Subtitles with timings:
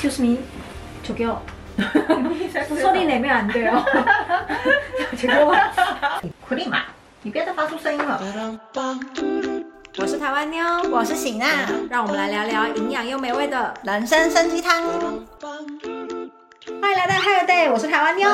[0.00, 0.38] Excuse me，
[1.02, 1.40] 저기요.
[2.80, 3.84] 소리 내면 안 돼요.
[5.18, 5.52] 저기요.
[6.48, 6.82] 苦力马，
[7.22, 8.20] 你别再发出声音了。
[9.98, 11.46] 我是台湾妞，我是喜娜，
[11.88, 13.72] 让我们来聊聊营养又美味的。
[13.82, 14.82] 人参参鸡汤。
[16.93, 18.27] 欢迎来到 Hair Day，我是台湾妞。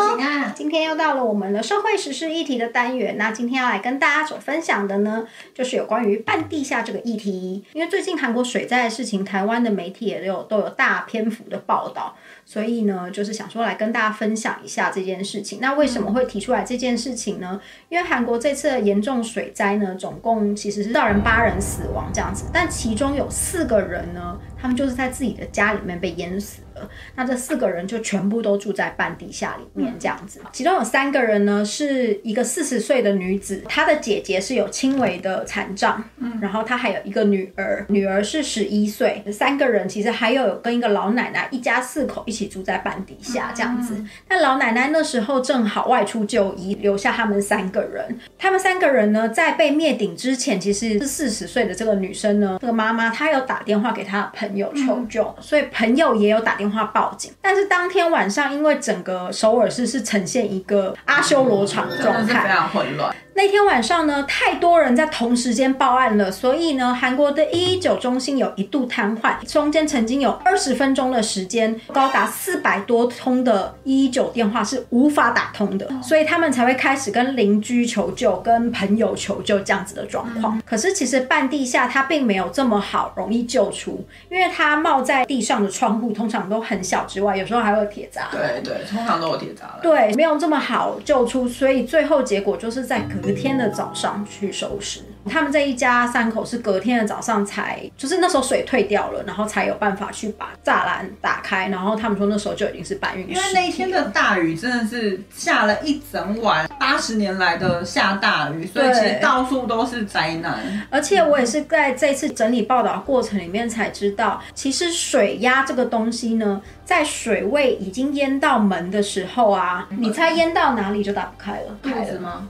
[0.56, 3.16] 今天又到了我们的社会时事议题的单元。
[3.16, 7.64] 那今天要来跟大家所分享的呢，就是有关于半地下这个议题。
[7.74, 12.16] 因为最近韩国水灾的事情，台湾的媒体也都有都有大篇幅的报道，
[12.46, 15.60] 所以呢，就是想说来跟大家分享一下这件事情。
[15.62, 17.62] 那为什么会提出来这件事情呢？
[17.90, 26.90] 因为韩国这次的严重水灾呢，总共其实是造人八人死亡这样子，但其中有四个人呢，他们就是在自己的家里面被淹死了。
[27.16, 44.06] 那这四个人就全部都住在半地下里面这样子，其中有三个人呢是一个四十岁的女子，她的姐姐是有轻微的残障，嗯，然后她还有一个女儿，女儿是十一岁，三个人其实还有跟一个老奶奶，一家四口一起住在半地下这样子。
[44.30, 48.20] 那老奶奶那时候正好外出就医，留下他们三个人。
[48.38, 57.34] 他们三个人呢，在被灭顶之前，其实是四十岁的这个女生呢，这个妈妈她有打电话给她的朋友求救，所以朋友也有打电话报警。
[57.42, 63.16] 但是当天晚上，因为整个首尔市是呈现一个阿修罗场真状态，非常混乱。
[63.38, 80.60] 那天晚上呢，太多人在同时间报案了，所以呢，韩国的一一九中心有一度瘫痪，中间曾经有二十分钟的时间，高达四百多通的一一九电话是无法打通的，所以他们才会开始跟邻居求救、跟朋友求救这样子的状况。
[80.66, 88.30] 可是其实半地下它并没有这么好容易救出，因为它冒在地上的窗户通常都很小之外，有时候还会有铁闸。
[88.32, 89.80] 对对，通常都有铁栅栏。
[89.84, 95.02] 对，没有这么好救出，所以最后结果就是在隔天的早上去收拾。
[95.30, 101.68] 他们这一家三口是隔天的早上才，就是那时候水退掉了，然后才有办法去把栅栏打开。
[101.68, 110.58] 然后他们说那时候就已经是搬运因为那一天的大雨真的是下了一整晚，八十年来的下大雨，所以其实到处都是灾难。
[110.90, 122.48] 而且我也是在这次整理报道过程里面才知道，其实水压这个东西呢，在水位已经淹到门的时候啊，你猜淹到哪里就打不开了，肚开了子吗？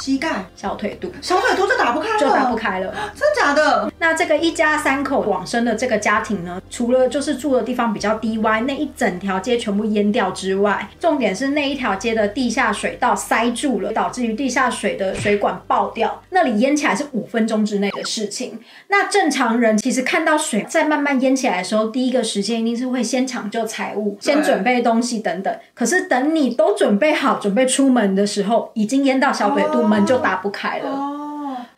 [0.00, 2.94] 膝盖、小腿肚小腿肚就打不开了，就打不，开了。
[3.14, 3.92] 真假的？
[3.98, 18.58] 那这个一家三口往生的这个家庭呢，除了就是住的地方比较低洼，那一整条街全部淹掉之外，重点是那一条街的地下水道塞住了，导致于地下水的水管爆掉，那里淹起来是五分钟之内的事情。
[18.88, 25.54] 那正常人其实看到水在慢慢淹起来的时候，第一个时间一定是会先抢救财物，先准备东西等等。
[25.74, 31.27] 可是等你都准备好，准备出门的时候，已经淹到小腿肚，哦门就打不开了。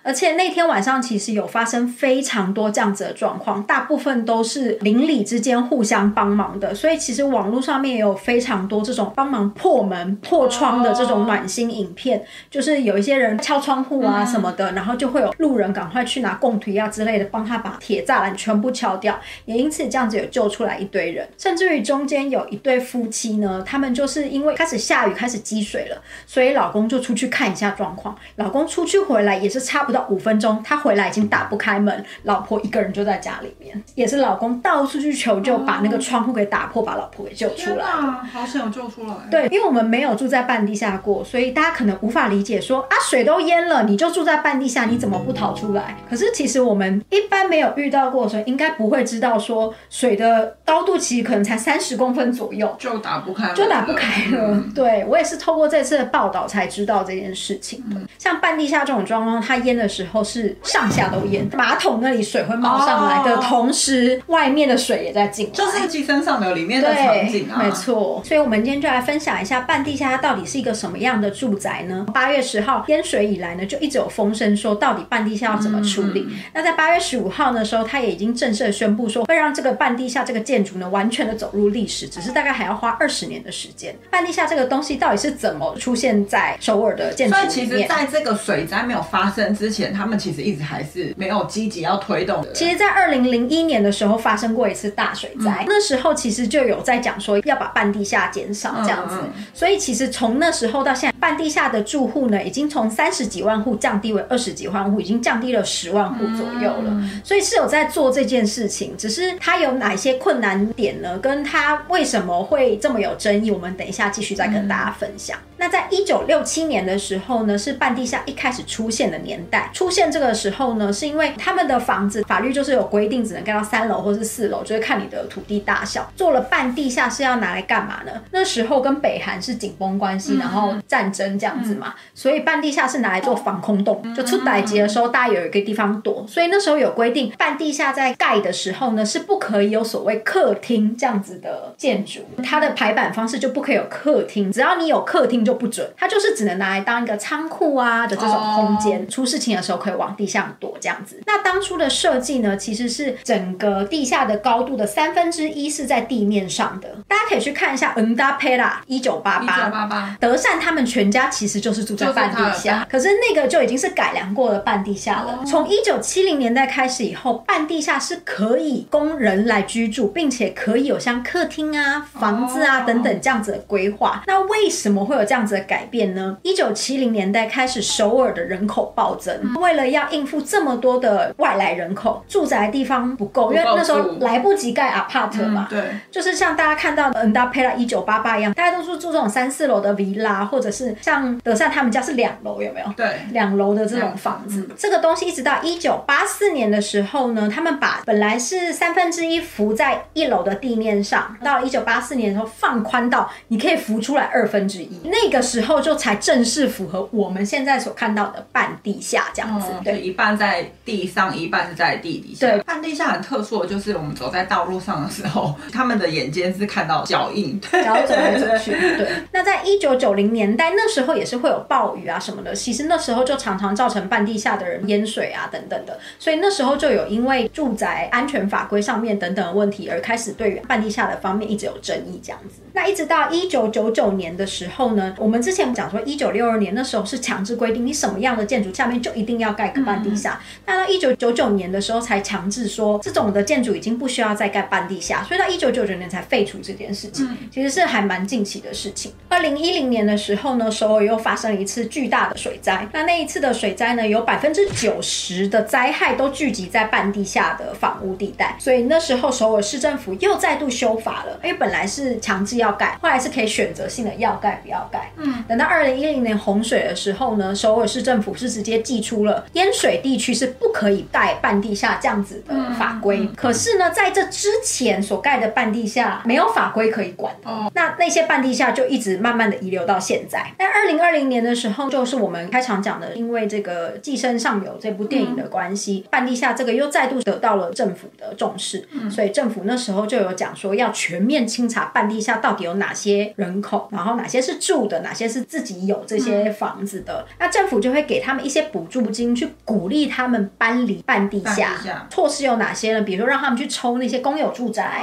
[0.03, 37.85] 哦，而且那天晚上其实有发生非常多这样子的状况，大部分都是邻里之间互相帮忙的，所以其实网络上面也有非常多这种帮忙破门破窗的这种暖心影片，就是有一些人敲窗户啊什么的，然后就会有路人赶快去拿供推啊之类的帮他把铁栅栏全部敲掉，也因此这样子有救出来一堆人，甚至于中间有一对夫妻呢，他们就是因为开始下雨开始积水了，所以老公就出去看一下状况，老公出去回来也是差不到五分钟，他回来已经打不开门，老婆一个人就在家里面，也是老公到处去求救，把那个窗户给打破，把老婆给救出来。
[37.85, 39.15] 好想救出来。
[39.29, 45.97] 对，因为我们没有住在半地下过，所以大家可能无法理解说啊，水都淹了，你就住在半地下，你怎么不逃出来？
[46.09, 52.77] 可是其实我们一般没有遇到过，所以应该不会知道说水的高度其实可能才三十公分左右。
[52.79, 54.63] 就打不开，就打不开了。
[54.75, 57.97] 对我也是透过这次的报道才知道这件事情的。
[58.19, 65.53] 像半地下这种状况，它淹的时候是上下都淹，马桶那里水会冒上来的哦同时，外面的水也在进来。
[65.53, 67.71] 就是寄生上流里面的场景啊，没。
[67.73, 68.23] 错。
[68.25, 72.05] 所以，我们今天就来分享一下半地下它到底是一个什么样的住宅呢？
[72.13, 76.29] 八月十号淹水以来呢，就一直有风声说，到底半地下要怎么处理？
[76.53, 83.95] 那在八月十五号的时候，它也已经正式宣布说，会让这个半地下这个建筑呢，完全的走入历史，只是大概还要花二十年的时间。
[84.11, 87.89] 半地下这个东西到底是怎么出现在首尔的建筑所以其实，里面？
[87.89, 92.53] 在这个水灾没有发生之前，他们其实一直还是没有积极要推动的。
[92.53, 111.19] 其实，在二零零一年的时候发生过一次大水灾，那时候其实就有在讲说要把半地下减少这样子，嗯嗯所以其实从那时候到现在，半地下的住户呢，已经从三十几万户降低为二十几万户，已经降低了十万户左右了，所以是有在做这件事情，只是它有哪些困难点呢？
[111.19, 115.39] 跟它为什么会这么有争议，我们等一下继续再跟大家分享。
[115.61, 119.69] 那在一九六七年的时候呢，是半地下一开始出现的年代。
[119.75, 126.11] 出现这个时候呢，是因为他们的房子法律就是有规定，只能盖到三楼或是四楼，就是看你的土地大小。
[126.17, 128.13] 做了半地下是要拿来干嘛呢？
[128.31, 136.25] 那时候跟北韩是紧绷关系，然后战争这样子嘛，所以半地下是拿来做防空洞，就出歹劫的时候大家有一个地方躲。
[136.27, 151.21] 所以那时候有规定，半地下在盖的时候呢，是不可以有所谓客厅这样子的建筑，它的排版方式就不可以有客厅，只要你有客厅就不准，它就是只能拿来当一个仓库啊的这种空间，出事情的时候可以往地下躲这样子。
[151.27, 165.41] 那当初的设计呢，其实是整个地下的高度的三分之一是在地面上的，大家可以去看一下《恩达佩拉一九八八》，八八，德善他们全家其实就是住在半地下，可是那个就已经是改良过了半地下了。
[165.47, 174.23] 从一九七零年代开始以后，半地下是可以供人来居住，并且可以有像客厅啊、房子啊等等这样子的规划。
[174.27, 176.37] 那为什么会有这样子的改变呢？
[176.43, 185.67] 一九七零年代开始，首尔的人口暴增，为了要应付这么多的外来人口，住宅地方不够，因为那时候来不及盖 apart 嘛。
[185.71, 192.93] 对，就是像大家看到的 Nda Pela 一九八八一样，大家都是住这种三四楼的 villa，或者是像德善他们家是两楼，有没有？
[192.97, 194.69] 对，两楼的这种房子。
[194.77, 209.69] 这个东西一直到一九八四年的时候呢，他们把本来是三分之一浮在一楼的地面上，到了一九八四年的时候放宽到你可以浮出来二分之一，那个时候就才正式符合我们现在所看到的半地下这样子。
[209.83, 212.47] 对，一半在地上，一半是在地底下。
[212.47, 218.73] 对，半地下很特殊的就是我们走在道路上的时候， 他们的眼尖是看到脚印，然后走来走去。
[218.99, 232.61] 对，那在一九九零年代那时候也是会有暴雨啊什么的，其实那时候就常常造成半地下的人淹水啊等等的，所以那时候就有因为住宅安全法规上面等等的问题而开始对于半地下的方面一直有争议这样子。
[232.73, 249.13] 那一直到一九九九年的时候呢，我们之前讲说一九六二年那时候是强制规定你什么样的建筑下面就一定要盖个半地下，那到一九九九年的时候才强制说这种的建筑已经不需要再盖半地下，所以到一九九九年才废除这件事情，其实是还蛮近期的事情。
[249.29, 265.10] 二零一零年的时候呢，首尔又发生了一次巨大的水灾，那那一次的水灾呢，有百分之九十的灾害都聚集在半地下的房屋地带，所以那时候首尔市政府又再度修法了，因为本来是强制要盖，后来是可以选择性的要盖不要盖。
[265.17, 273.29] 嗯，等到二零一零年洪水的时候呢，首尔市政府是直接寄出了淹水地区是不可以盖半地下这样子的法规。
[273.37, 277.35] 可是呢，在这之前所盖的半地下没有法规可以管。
[277.45, 280.53] 哦，那那些半地下就一直慢慢的遗留到现在。
[280.59, 288.87] 那二零二零年的时候，就是我们开场讲的，因为这个《寄生上游》这部电影的关系，半地下这个又再度得到了政府的重视。
[288.93, 297.25] 嗯，所以政府那时候就有讲说，要全面清查半地下到底有哪些人口，然后哪些是住的，哪些是自己有这些房子的。
[297.39, 302.09] 那政府就会给他们一些补助金，去鼓励他们搬离半地下。
[302.11, 303.03] 措施有哪些呢？
[303.03, 305.03] 比如说让他们去抽那些公有住宅，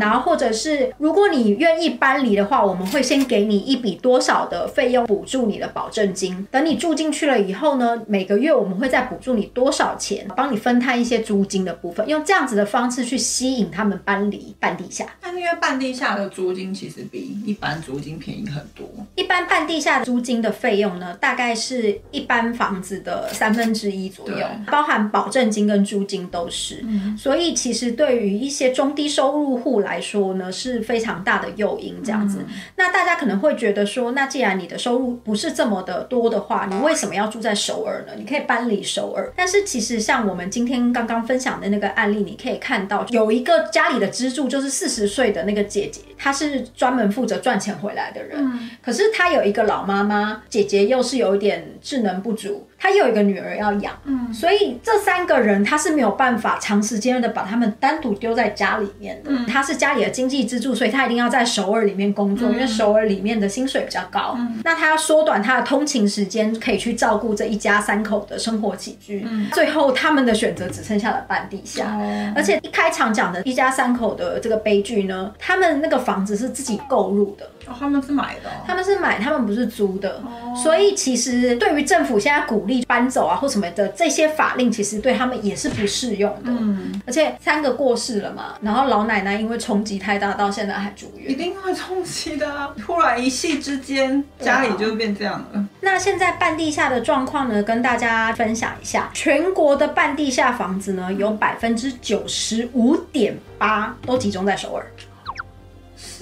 [0.00, 6.46] 然后或者是如果你愿意搬离的话，我们会先给你一笔多少的费用补助你的保证金。
[6.52, 15.04] 等你住进去了以后呢，每个月我们会再补助你多少钱，帮你分摊一些租金的部分，用这样子的方式去吸引他们搬离半地下。
[15.20, 18.86] 但因为半地下的租金其实比一般租金便宜很多。
[19.16, 26.84] 一般半地下租金的费用呢，大概是一般房子的三分之一左右，包含保证金跟租金都是。
[27.18, 31.94] 所以其实对于一些中低收入户来说呢，是非常大的诱因。
[32.04, 32.44] 这样子，
[32.76, 38.12] 那大家可能会觉得说，那既然你的收入不是这么的多的话，你为什么要住在首尔呢？
[38.16, 39.32] 你可以搬离首尔。
[39.36, 48.36] 但是其实像我们今天刚刚分享的那个案例，你可以看到有一个家里的支柱就是四十岁的那个姐姐，她是专门负责赚钱回来的人。
[48.38, 48.70] 嗯。
[48.82, 53.94] 可是他有一个老妈妈，姐姐又是有一点智能不足，她又有一个女儿要养。
[54.04, 54.30] 嗯。
[54.30, 59.30] 所以这三个人他是没有办法长时间的把他们单独丢在家里面的。
[59.30, 59.46] 嗯。
[59.46, 64.34] 他是家里的经济支柱，所以他一定要在首尔里面工作，因为首尔里面的薪水比较高。
[64.36, 64.60] 嗯。
[64.62, 69.24] 那他要缩短他的通勤时间，可以去照顾这一家三口的生活起居。
[69.26, 69.48] 嗯。
[69.52, 71.86] 最后他们的选择只剩下了半地下。
[71.86, 72.32] 哦。
[72.36, 77.46] 而且一开场讲的一家三口的这个悲剧呢，他们那个房子是自己购入的。
[77.66, 78.50] 哦，他们是买的。
[78.66, 80.20] 他们是买，他们不是租的。
[80.22, 80.54] 哦。
[80.54, 86.50] 所以其实对于政府现在鼓励搬走啊或什么的这些法令，其实对他们也是不适用的。
[86.50, 87.02] 嗯。
[87.06, 91.30] 而且三个过世了嘛，然后老奶奶因为冲击太大，到现在还住院。
[91.30, 95.68] 一定会冲击的，突然一夕之间家里就变这样了。
[95.80, 104.86] 那现在半地下的状况呢，跟大家分享一下，全国的半地下房子呢，有百分之九十五点八都集中在首尔。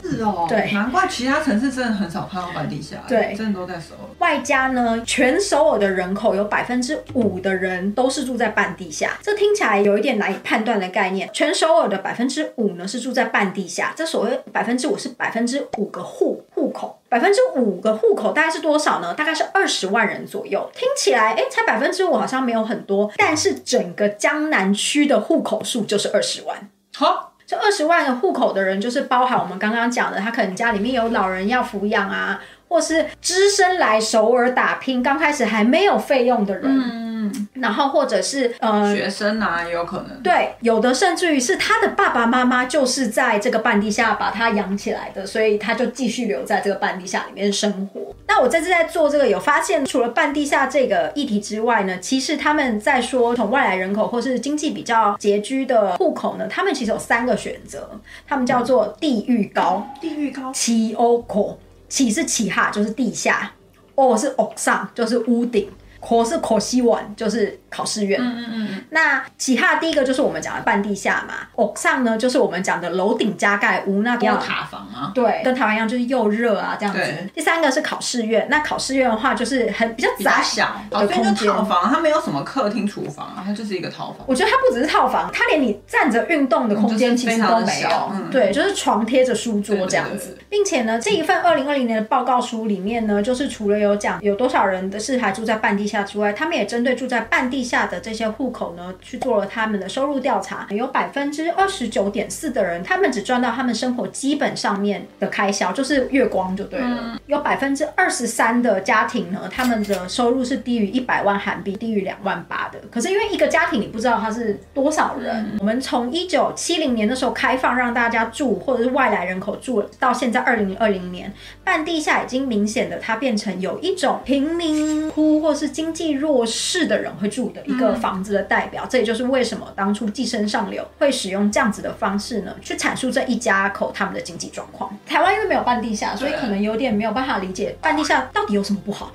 [0.02, 4.08] 是哦，对难怪其他城市真的很少看到半地下，对真的都在首尔。
[4.18, 11.28] 外加呢，全首尔的人口有百分之五的人都是住在半地下，这听起来有一点难以判断的概念。
[11.32, 16.98] 全首尔的百分之五呢是住在半地下，这所谓百分之五是百分之五个户户口。
[17.08, 19.12] 百分之五个户口大概是多少呢？
[19.12, 20.70] 大概是二十万人左右。
[20.74, 23.12] 听起来，哎，才百分之五，好像没有很多。
[23.18, 26.70] 但是整个江南区的户口数就是二十万。
[26.94, 37.11] 好，这二十万个户口的人，就是包含我们刚刚讲的，他可能家里面有老人要抚养啊，或是只身来首尔打拼，刚开始还没有费用的人，
[37.54, 38.94] 然后或者是呃。
[38.94, 40.22] 学生啊也有可能。
[40.22, 48.14] 对，有的甚至于是他的爸爸妈妈就是在这个半地下把他养起来的，所以他就继续留在这个半地下里面生活。
[48.28, 57.88] 那我这次在做这个有发现，除了半地下这个议题之外呢，其实他们在说从外来人口或是经济比较拮据的户口呢，他们其实有三个选择，
[58.26, 63.52] 他们叫做地域高、地域高，起欧口，起是起哈，就是地下；
[63.94, 65.66] 哦是屋上，就是屋顶；
[66.02, 68.20] 口是考西碗，就是考试院。
[68.20, 75.12] 嗯嗯嗯，那其他的第一个就是我们讲的半地下嘛，屋上呢就是我们讲的楼顶加盖屋，那比较塔房啊。
[75.14, 77.00] 对，跟台湾一样，就是又热啊这样子。
[77.34, 81.34] 第三个是考试院，那考试院的话就是很比较比较窄小，哦，所以的空间。
[81.34, 84.26] 就套房，它没有什么客厅、厨房啊，它就是一个套房。
[84.26, 87.88] 我觉得它不只是套房，它连你站着运动的空间其实都没有。
[88.12, 107.18] 嗯对，就是床贴着书桌这样子并且呢，这一份二零二零年的报告书里面呢，就是除了有讲有多少人的是还住在半地下之外，他们也针对住在半地下的这些户口呢，去做了他们的收入调查，有百分之二十九点四的人，他们只赚到他们生活基本上面的开销，就是月光就对了。
[107.24, 112.78] 有百分之二十三的家庭呢，他们的收入是低于一百万韩币，低于两万八的。
[112.90, 121.32] 可是因为一个家庭你不知道他是多少人，我们从一九七零年的时候开放让大家住，或者是外来人口住，到现在二零二零年，
[121.64, 128.86] 半地下已经明显的它变成有一种贫民窟或是经济弱势的人会住的一个房子的代表。
[128.88, 134.96] 这也就是为什么当初寄生上流会使用这样子的方式呢，去阐述这一家口他们的经济状况。
[135.06, 139.12] 台湾因为没有半地下，所以可能有点没有办法理解半地下到底有什么不好。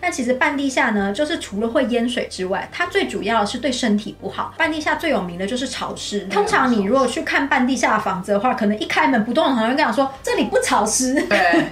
[0.00, 4.54] 那其实半地下呢，就是除了会淹水之外，它最主要的是对身体不好。
[4.56, 6.20] 半地下最有名的就是潮湿。
[6.26, 11.14] 通常你如果去看半地下的房子的话，可能一开门，不动产会跟你说这里不潮湿。
[11.28, 11.64] 对，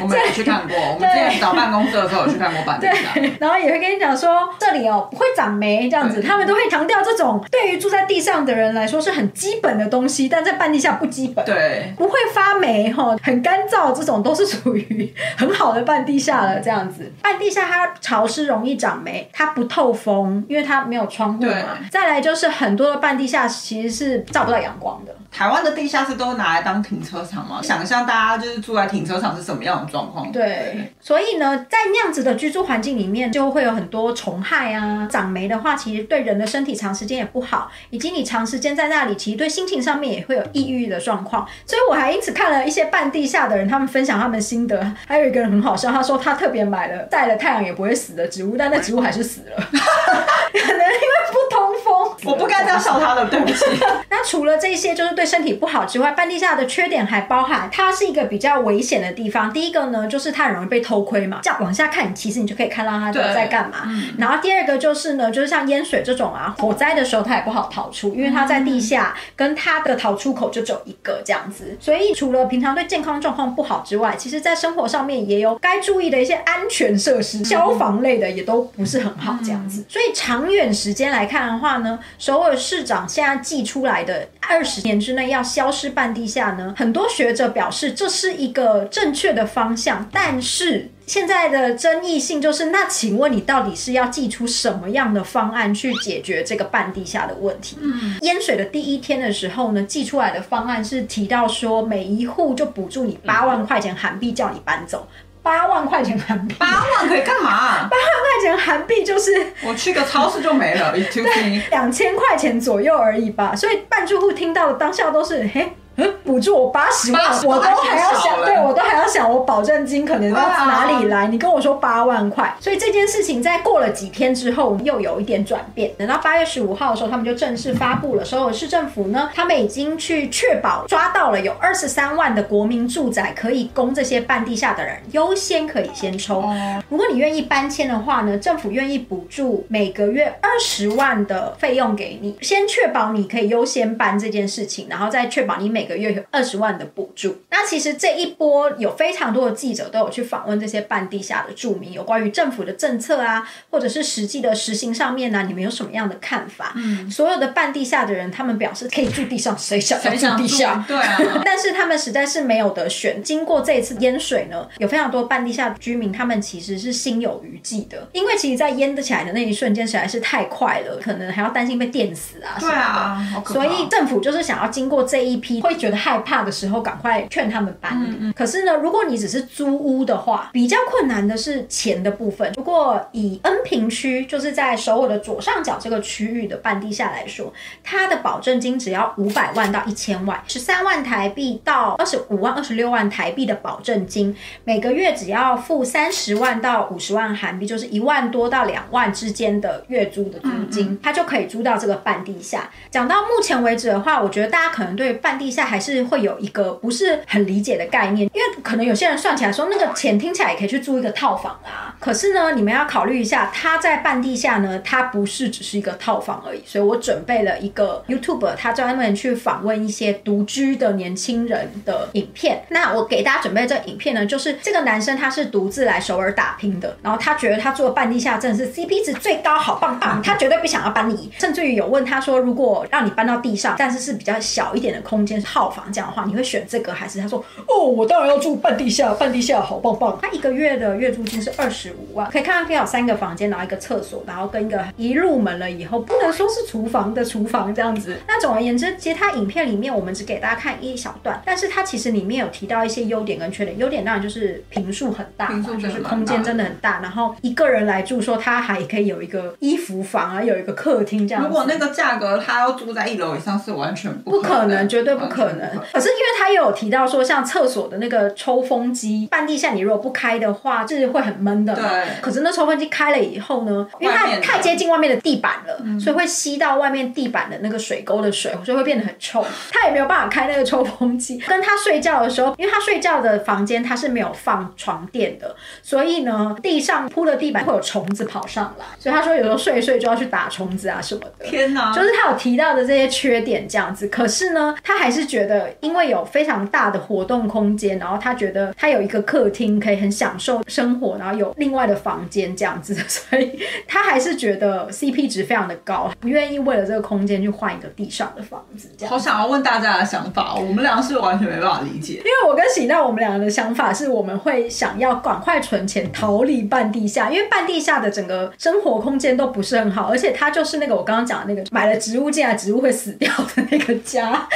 [0.00, 3.12] 我们有去看过， 我们之前找办公室的时候有去看过板地下。
[3.14, 11.44] 对，然后也会跟你讲说这里哦不会长霉这样子，他们都会强调这种对于住在地上的人来说是很基本的东西，但在半地下不基本。
[11.44, 16.60] 对，不会发霉哈，很干燥，这种都是属于很好的半地下了。
[16.60, 21.78] 这样子，半地下它潮湿容易长霉，它不透风，因为它没有窗户嘛。
[21.90, 25.14] 再来就是很多的半地下其实是照不到阳光的。
[25.36, 30.32] 台湾的地下室都拿来当停车场嘛，想象大家就是住在停车场是什么样的状况？
[30.32, 41.46] 对，所以呢，在那样子的居住环境里面，就会有很多虫害啊，长霉的话，其实对人的身体长时间也不好，以及你长时间在那里，其实对心情上面也会有抑郁的状况。
[41.66, 52.16] 所以我还因此看了一些半地下的人，他们分享他们心得，还有一个人很好笑，他说他特别买了晒了太阳也不会死的植物，但那植物还是死了， 可能因为不通风。
[52.24, 53.64] 我不该这样笑他的，对不起。
[54.08, 59.52] 那除了这些就是对身体不好之外，半地下的缺点还包含它是一个比较危险的地方。
[59.52, 63.88] 第一个呢，就是它很容易被偷窥嘛，这样往下看，其实你就可以看到它对在干嘛。
[64.18, 71.76] 然后第二个就是呢，就是像淹水这种啊，火灾的时候它也不好逃出，因为它在地下，跟它的逃出口就只有一个这样子。
[71.80, 79.84] 所以除了平常对健康状况不好之外，其实在生活上面也有该注意的一些安全设施，消防类的也都不是很好这样子。
[79.88, 90.88] 所以长远时间来看的话呢，首尔市长现在寄出来的二十年之内要消失半地下呢，很多学者表示这是一个正确的方向，但是。
[91.06, 97.76] 现在的争议性就是，那请问你到底是要寄出什么样的方案去解决这个半地下的问题？
[97.80, 105.06] 嗯，淹水的第一天的时候呢，寄出来的方案是提到说，每一户就补助你八万块钱韩币，叫你搬走。
[105.46, 107.86] 八万块钱韩币，八万可以干嘛？
[107.88, 109.30] 八万块钱韩币就是
[109.62, 111.62] 我去个超市就没了 me。
[111.70, 113.54] 两千块钱左右而已吧。
[113.54, 115.72] 所以半住户听到的当下都是，嘿。
[115.96, 121.26] 嗯，补助我八十万，我都还要想，对我都还要想，我保证金可能要对啊哪里来？
[121.28, 125.92] 你跟我说八万块，所以这件事情在过了几天之后又有一点转变。
[125.96, 136.40] 等到八月十五号的时候，他们就正式发布了，首尔市政府呢，他们已经去确保抓到了有二十三万的国民住宅可以供这些半地下的人优先可以先抽。
[136.40, 136.54] 哦
[136.88, 147.36] 如果你愿意搬迁的话呢，政府愿意补助每个月二十万的费用给你，先确保你可以优先搬这件事情，然后再确保你每个月有二十万的补助。
[147.50, 156.72] 那其实这一波有非常多的记者都有去访问这些半地下的住民，有关于政府的政策啊，或者是实际的实行上面呢，你们有什么样的看法？
[156.76, 160.84] 嗯，所有的半地下的人，他们表示可以住地上，谁想要住地下？
[160.86, 163.22] 对啊， 但是他们实在是没有得选。
[163.22, 172.56] 经过这一次淹水呢，有非常多半地下居民，他们其实是心有余悸的，因为其实，在淹得起来的那一瞬间实在是太快了，可能还要担心被电死啊。
[172.58, 178.32] 对啊，所以政府就是想要经过这一批会觉得害怕的时候，赶快劝他们搬离。
[178.32, 182.52] 可是呢，如果你只是租屋的话，比较困难的是钱的部分。
[182.52, 187.52] 不过以恩平区，就是在首尔的左上角这个区域的半地下来说，
[187.82, 202.70] 它的保证金只要五百万到一千万，十三万台币到二十五万、二十六万台币的保证金，每个月只要付三十万到五十万韩币，就是一万多到两万之间的月租的租金，它就可以租到这个半地下。
[202.90, 211.94] 讲到目前为止的话，我觉得大家可能对半地下还是会有一个不是很理解的概念，因为可能有些人算起来说那个钱听起来也可以去租一个套房啊。
[211.98, 216.62] 可是呢，你们要考虑一下，它在半地下呢，它不是只是一个套房而已。
[216.64, 222.64] 所以我准备了一个 YouTube，他专门去访问一些独居的年轻人的影片。
[222.68, 237.18] 那我给大家准备这影片呢，就是这个男生他是独自来首尔打拼的，然后他觉得他住半地下真的是 CP 值最高，好棒棒，他绝对不想要搬离，甚至于有问他说，如果让你搬到地上，但是是比较小一点的空间套房这样的话，你会选这个还是？
[237.18, 240.18] 他说哦，我当然要住半地下，半地下好棒棒。
[240.20, 248.18] 他一个月的月租金是二十五万，可以看到可以有三个房间，然后一个厕所，然后跟一个一入门了以后不能说是厨房的厨房这样子。
[248.28, 253.78] 那总而言之，其实他影片里面我们只给大家看一小段，但是他其实里面有提到一些优点跟缺点。
[253.78, 261.42] 优点当然就是平数很大，就是空间真的很大，然后一个人来住，说他还可以有一个衣服房啊，有一个客厅这样。
[261.42, 265.35] 如果那个价格他要住在一楼以上，是完全不可能，绝对不可能。
[265.36, 265.68] 可能。
[265.92, 271.74] 可是因为他又有提到说，像厕所的那个抽风机，半地下你如果不开的话，是会很闷的。
[271.74, 271.82] 对。
[272.22, 279.44] 可是那抽风机开了以后呢，因为它太接近外面的地板了，所以会吸到外面地板的那个水沟的水，所以会变得很臭。
[279.70, 281.38] 他也没有办法开那个抽风机。
[281.46, 291.44] 跟他睡觉的时候，因为他睡觉的房间他是没有放床垫的，所以呢，地上铺的地板会有虫子跑上来，所以他说有时候睡一睡就要去打虫子啊什么的。
[291.44, 291.92] 天哪！
[291.92, 303.58] 就是他有提到的这些缺点这样子，可是呢，他还是觉得因为有非常大的活动空间，然后他觉得他有一个客厅可以很享受生活，然后有另外的房间这样子，所以
[303.88, 308.88] 他还是觉得 CP 值非常的高，不愿意为了这个空间去换一个地上的房子。
[308.96, 324.46] 这样，好想要问大家的想法，我们两个是完全没办法理解，因为我跟喜娜我们两个的想法是，我们会想要赶快存钱逃离半地下，因为半地下的整个生活空间都不是很好，而且它就是那个我刚刚讲的那个买了植物进来，植物会死掉的那个家。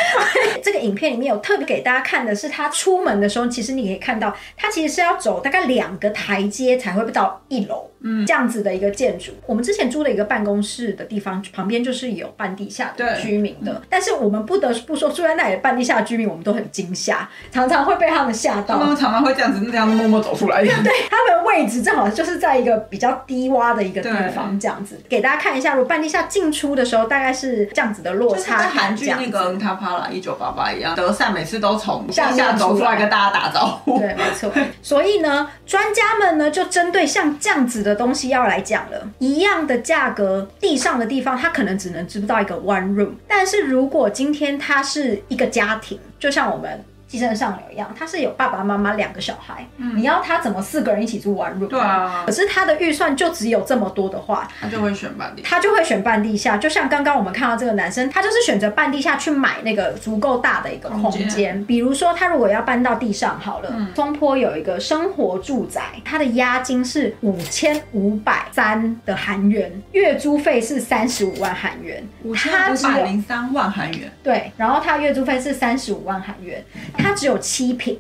[0.61, 7.87] 这个影片里面有特别给大家看的是，他出门的时候，其实你可以看到，他其实是要走大概两个台阶才会到一楼。
[8.03, 18.79] 嗯，这样子的一个建筑，我们之前租的一个办公室的地方旁边就是有半地下的居民的，但是我们不得不说，住在那里的半地下居民，我们都很惊吓，常常会被他们吓到。
[18.79, 20.63] 他们常常会这样子那样默默走出来。
[20.65, 25.75] 对，他们位置正好就是在一个比较低洼的一个地方，这样子给大家看一下。
[25.75, 28.61] 如果半地下进出的时候，大概是这样子的落差。
[28.61, 33.99] 跟韩剧那个《他帕拉一九八八》一样，德善每次都从下下走出来跟大家打招呼。
[33.99, 34.51] 对，没错。
[34.83, 38.31] 所以呢，专家们呢就针对像这样子的东西。
[38.31, 43.11] 要来讲了，一样的价格，地上的地方，它可能只能租到一个 one room。
[43.27, 46.85] 但是如果今天它是一个家庭，就像我们。
[47.11, 51.67] 寄生上流一样，他是有爸爸妈妈两个小孩，你要他怎么四个人一起住 one room？
[51.67, 52.23] 对啊。
[52.25, 55.43] 可是他的预算就只有这么多的话，他就会选半地。
[55.43, 61.65] 他就会选半地下，就像刚刚我们看到这个男生，他就是选择半地下去买那个足够大的一个空间。
[61.67, 74.13] 比如说他如果要搬到地上好了，中坡有一个生活住宅，他的押金是五千五百三的韩元，月租费是三十五万韩元，五千五百零三万韩元。
[74.23, 76.65] 对，然后他月租费是三十五万韩元。
[77.01, 77.99] 它只有七瓶，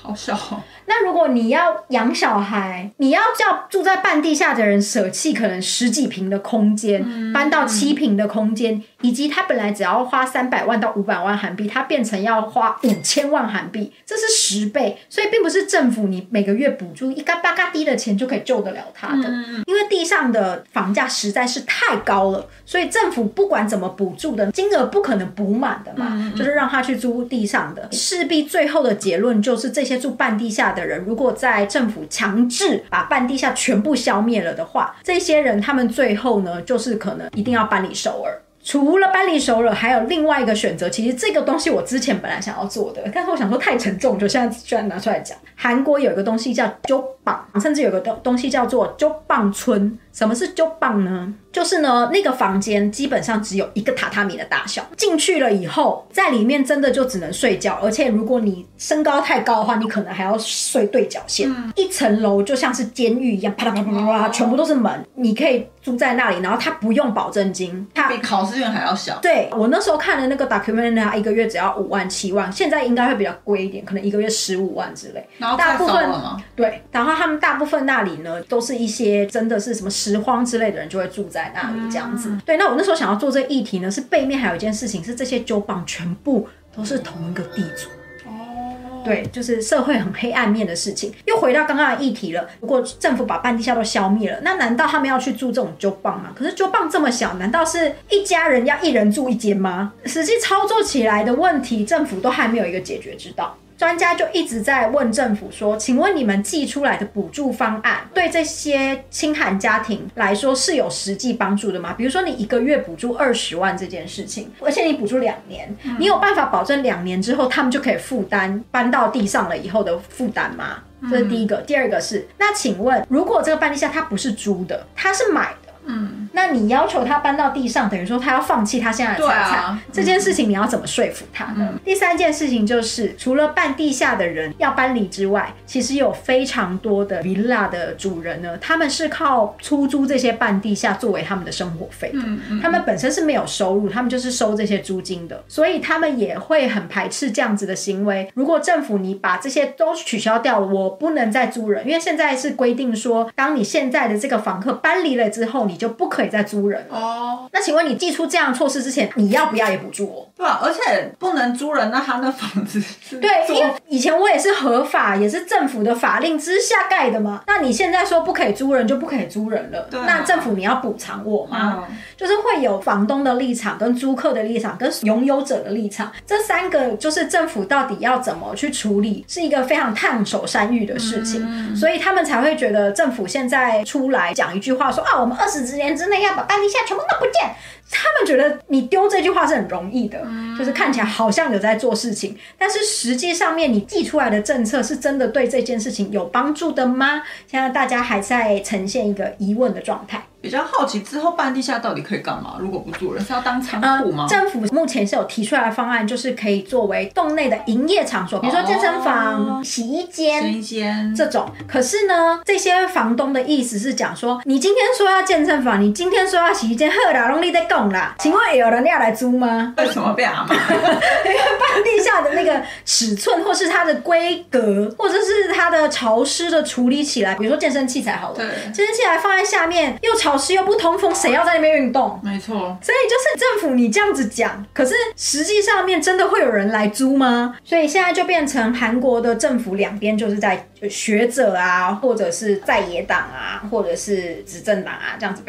[0.00, 0.36] 好小。
[0.86, 14.98] 那如果你要养小孩，你要叫住在半地下的人舍弃可能十几平的空间，搬到七平的空间，以及他本来只要花三百万到五百万韩币，他变成要花五千万韩币，这是十倍。
[15.10, 19.28] 所以并不是政府你每个月补助一嘎巴嘎低的钱就可以救得了他的，
[19.66, 30.84] 因为地上的房价实在是太高了，所以政府不管怎么补助的金额不可能补满的嘛，就是让他去租地上的，势必最后的结论就是这些住半地下的。
[30.88, 38.40] 人，如果在政府强制把半地下全部消灭了的话，这些人他们最后呢，就是可能一定要搬离首尔。
[38.62, 40.90] 除了搬离首尔，还有另外一个选择。
[40.90, 45.36] 其实这个东西我之前本来想要做的，但是我想说太沉重，就现在居然拿出来讲。
[45.54, 49.98] 韩国有一个东西叫揪棒，甚至有个东东西叫做揪棒村。
[50.18, 51.32] 什么是就棒呢？
[51.52, 61.48] 就是呢，那个房间基本上只有一个榻榻米的大小，进去了以后，在里面真的就只能睡觉，而且如果你身高太高的话，你可能还要睡对角线。
[61.76, 69.20] 一层楼就像是监狱一样，啪啦啪啦啪啦，全部都是门，你可以住在那里，然后它不用保证金，它比考试院还要小。
[69.22, 75.24] 对我那时候看的那个 documentary，一个月只要五万七万，现在应该会比较贵一点，可能一个月十五万之类。
[75.38, 76.10] 然后大部分
[76.56, 82.36] 对，然后他们大部分那里呢，都是一些真的是什么拾荒之类的人就会住在那里这样子。
[82.46, 87.88] 对，那我那时候想要做这个议题呢，是背面还有一件事情，是这些酒棒全部都是同一个地主。
[88.26, 91.12] 哦，对，就是社会很黑暗面的事情。
[91.26, 96.30] 又回到刚刚的议题了，如果政府把半地下都消灭了，那难道他们要去住这种酒棒吗？
[96.34, 99.92] 可是酒棒这么小，难道是一家人要一人住一间吗？
[100.06, 103.56] 实际操作起来的问题，政府都还没有一个解决之道。
[103.78, 111.94] 专家就一直在问政府说：“请问你们寄出来的补助方案对这些清寒家庭来说是有实际帮助的吗？
[111.96, 120.78] 比如说你一个月补助二十万这件事情，而且你补助两年，你有办法保证两年之后他们就可以负担搬到地上了以后的负担吗？
[121.08, 121.58] 这是第一个。
[121.58, 131.74] 第二个是，那请问如果这个半地下它不是租的，它是买的？”嗯，那你要求他搬到地上，等于说他要放弃他现在的财产，这件事情你要怎么说服他呢？
[131.84, 142.18] 第三件事情就是，除了半地下的人要搬离之外，其实有非常多的 villa 的主人呢，他们是靠出租这些半地下作为他们的生活费的。
[142.18, 148.30] 嗯嗯，他们本身是没有收入，他们就是收这些租金的，所以他们也会很排斥这样子的行为。
[148.34, 157.48] 如果政府你把这些都取消掉了，我不能再租人，因为现在是规定说，当你现在的这个房客搬离了之后，你就不可以再租人哦。
[157.52, 160.28] 那请问你寄出这样措施之前，你要不要也补助我？
[160.36, 162.82] 对啊，而且不能租人，那他那房子
[163.18, 167.42] 对，因为以前我也是合法，也是政府的法令之下盖的嘛。
[167.46, 169.88] 那你现在说不可以租人，就不可以租人了。
[169.92, 171.84] 那政府你要补偿我吗？
[172.18, 181.76] 就是会有房东的立场、跟租客的立场、跟拥有者的立场，这三个就是政府到底要怎么去处理，是一个非常烫手山芋的事情。
[181.76, 187.54] 所以他们才会觉得政府现在出来讲一句话，说啊，我们二十年之内要把半地下全部弄不见。
[187.90, 190.20] 他们觉得你丢这句话是很容易的，
[190.58, 197.22] 就是看起来好像有在做事情，但是实际上面你寄出来的政策是真的对这件事情有帮助的吗？
[197.46, 200.22] 现在大家还在呈现一个疑问的状态。
[200.40, 202.56] 比较好奇之后半地下到底可以干嘛？
[202.60, 204.24] 如果不住人，是要当仓库吗？
[204.28, 211.50] 政府目前是有提出来的方案，就是可以作为洞内的营业场所，比如说健身房、洗衣间、洗衣间这种。
[211.66, 218.14] 可是呢，这些房东的意思是讲说，你今天说要健身房，你今天说要洗衣间，赫啦，拢你在供啦。
[218.20, 219.74] 请问有人要来租吗？
[219.76, 220.54] 为什么被阿妈？
[220.54, 228.36] 因为半地下的那个尺寸，或是它的规格，或者是它的潮湿的处理起来，比如说健身器材好了，
[228.72, 230.27] 健身器材放在下面又潮。
[230.28, 232.20] 潮湿又不通风，谁要在那边运动？
[232.22, 237.56] 没错，所以就是政府你这样子讲，可是实际上面真的会有人来租吗？
[237.64, 245.42] 所以现在就变成韩国的政府两边就是在学者啊，或者是在野党啊，或者是执政党啊这样子，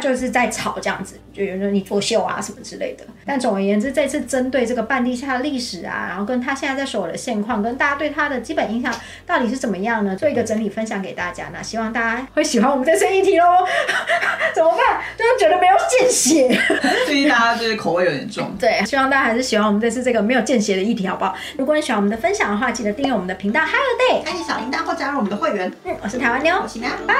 [0.00, 3.04] 就是在吵这样子，就有人你作秀啊什么之类的。
[3.24, 8.92] 但总而言之，这次针对这个半地下的历史啊，然后跟他现在在首尔的现况，跟大家对他的基本印象
[9.24, 10.14] 到底是怎么样呢？
[10.16, 11.46] 做一个整理分享给大家。
[11.52, 13.44] 那希望大家会喜欢我们这次议题喽。
[14.54, 15.00] 怎么办？
[15.16, 16.48] 就是觉得没有见血。
[17.06, 18.54] 最近大家就是口味有点重。
[18.58, 21.34] 对，希望大家还是喜欢我们这次这个没有见血的议题，好不好？
[21.56, 25.72] 如果你喜欢我们的分享的话，记得订阅我们的频道，Hello Day，开启小铃铛或加入我们的会员。
[25.84, 26.54] 嗯，我是台湾妞。
[26.60, 26.90] 我是哪？
[27.06, 27.14] 拜。